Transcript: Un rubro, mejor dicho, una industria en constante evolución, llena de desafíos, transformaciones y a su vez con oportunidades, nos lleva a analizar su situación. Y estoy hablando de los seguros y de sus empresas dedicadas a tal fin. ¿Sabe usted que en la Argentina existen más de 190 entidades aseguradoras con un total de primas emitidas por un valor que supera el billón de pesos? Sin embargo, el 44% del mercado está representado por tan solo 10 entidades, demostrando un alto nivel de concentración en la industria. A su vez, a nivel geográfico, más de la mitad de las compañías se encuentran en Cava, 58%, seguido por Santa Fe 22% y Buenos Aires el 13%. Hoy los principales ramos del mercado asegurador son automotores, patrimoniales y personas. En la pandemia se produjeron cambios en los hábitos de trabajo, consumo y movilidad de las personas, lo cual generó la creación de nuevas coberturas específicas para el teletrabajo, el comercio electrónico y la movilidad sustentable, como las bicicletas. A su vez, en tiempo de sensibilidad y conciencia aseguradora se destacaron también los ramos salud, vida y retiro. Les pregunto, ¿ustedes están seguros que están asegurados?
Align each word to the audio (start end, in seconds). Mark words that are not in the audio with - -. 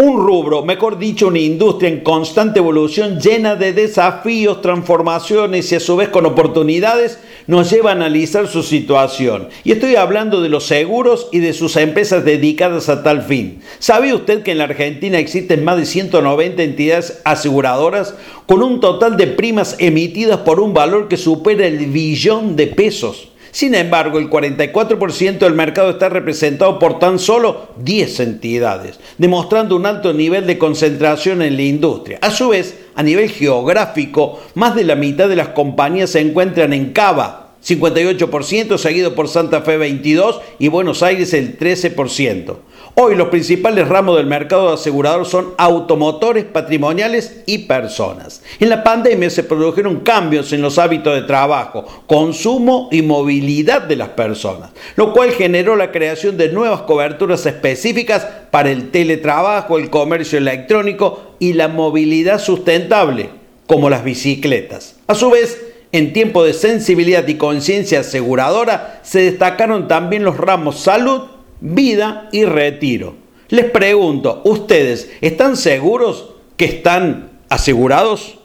Un 0.00 0.24
rubro, 0.24 0.62
mejor 0.62 0.96
dicho, 0.96 1.26
una 1.26 1.40
industria 1.40 1.90
en 1.90 2.04
constante 2.04 2.60
evolución, 2.60 3.18
llena 3.18 3.56
de 3.56 3.72
desafíos, 3.72 4.62
transformaciones 4.62 5.72
y 5.72 5.74
a 5.74 5.80
su 5.80 5.96
vez 5.96 6.08
con 6.10 6.24
oportunidades, 6.24 7.18
nos 7.48 7.68
lleva 7.68 7.90
a 7.90 7.94
analizar 7.94 8.46
su 8.46 8.62
situación. 8.62 9.48
Y 9.64 9.72
estoy 9.72 9.96
hablando 9.96 10.40
de 10.40 10.50
los 10.50 10.66
seguros 10.66 11.26
y 11.32 11.40
de 11.40 11.52
sus 11.52 11.74
empresas 11.74 12.24
dedicadas 12.24 12.88
a 12.88 13.02
tal 13.02 13.22
fin. 13.22 13.58
¿Sabe 13.80 14.14
usted 14.14 14.44
que 14.44 14.52
en 14.52 14.58
la 14.58 14.64
Argentina 14.64 15.18
existen 15.18 15.64
más 15.64 15.76
de 15.76 15.84
190 15.84 16.62
entidades 16.62 17.20
aseguradoras 17.24 18.14
con 18.46 18.62
un 18.62 18.78
total 18.78 19.16
de 19.16 19.26
primas 19.26 19.74
emitidas 19.80 20.38
por 20.38 20.60
un 20.60 20.74
valor 20.74 21.08
que 21.08 21.16
supera 21.16 21.66
el 21.66 21.86
billón 21.86 22.54
de 22.54 22.68
pesos? 22.68 23.30
Sin 23.50 23.74
embargo, 23.74 24.18
el 24.18 24.30
44% 24.30 25.38
del 25.38 25.54
mercado 25.54 25.90
está 25.90 26.08
representado 26.08 26.78
por 26.78 26.98
tan 26.98 27.18
solo 27.18 27.68
10 27.78 28.20
entidades, 28.20 29.00
demostrando 29.18 29.76
un 29.76 29.86
alto 29.86 30.12
nivel 30.12 30.46
de 30.46 30.58
concentración 30.58 31.42
en 31.42 31.56
la 31.56 31.62
industria. 31.62 32.18
A 32.22 32.30
su 32.30 32.50
vez, 32.50 32.76
a 32.94 33.02
nivel 33.02 33.30
geográfico, 33.30 34.40
más 34.54 34.74
de 34.74 34.84
la 34.84 34.94
mitad 34.94 35.28
de 35.28 35.36
las 35.36 35.48
compañías 35.48 36.10
se 36.10 36.20
encuentran 36.20 36.72
en 36.72 36.92
Cava, 36.92 37.47
58%, 37.64 38.78
seguido 38.78 39.14
por 39.14 39.28
Santa 39.28 39.62
Fe 39.62 39.78
22% 39.78 40.40
y 40.58 40.68
Buenos 40.68 41.02
Aires 41.02 41.34
el 41.34 41.58
13%. 41.58 42.56
Hoy 43.00 43.14
los 43.14 43.28
principales 43.28 43.86
ramos 43.86 44.16
del 44.16 44.26
mercado 44.26 44.72
asegurador 44.72 45.24
son 45.24 45.54
automotores, 45.56 46.44
patrimoniales 46.44 47.42
y 47.46 47.58
personas. 47.58 48.42
En 48.58 48.70
la 48.70 48.82
pandemia 48.82 49.30
se 49.30 49.44
produjeron 49.44 50.00
cambios 50.00 50.52
en 50.52 50.62
los 50.62 50.78
hábitos 50.78 51.14
de 51.14 51.22
trabajo, 51.22 51.84
consumo 52.06 52.88
y 52.90 53.02
movilidad 53.02 53.82
de 53.82 53.94
las 53.94 54.08
personas, 54.08 54.70
lo 54.96 55.12
cual 55.12 55.30
generó 55.30 55.76
la 55.76 55.92
creación 55.92 56.36
de 56.36 56.50
nuevas 56.50 56.82
coberturas 56.82 57.46
específicas 57.46 58.26
para 58.50 58.72
el 58.72 58.90
teletrabajo, 58.90 59.78
el 59.78 59.90
comercio 59.90 60.38
electrónico 60.38 61.36
y 61.38 61.52
la 61.52 61.68
movilidad 61.68 62.40
sustentable, 62.40 63.30
como 63.66 63.90
las 63.90 64.02
bicicletas. 64.02 64.96
A 65.06 65.14
su 65.14 65.30
vez, 65.30 65.56
en 65.92 66.12
tiempo 66.12 66.44
de 66.44 66.52
sensibilidad 66.52 67.26
y 67.26 67.36
conciencia 67.36 68.00
aseguradora 68.00 69.00
se 69.02 69.20
destacaron 69.20 69.88
también 69.88 70.24
los 70.24 70.36
ramos 70.36 70.80
salud, 70.80 71.22
vida 71.60 72.28
y 72.32 72.44
retiro. 72.44 73.16
Les 73.48 73.64
pregunto, 73.70 74.42
¿ustedes 74.44 75.10
están 75.20 75.56
seguros 75.56 76.34
que 76.56 76.66
están 76.66 77.30
asegurados? 77.48 78.37